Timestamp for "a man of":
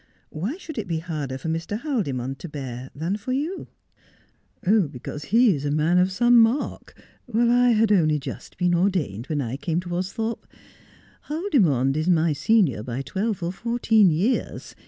5.63-6.11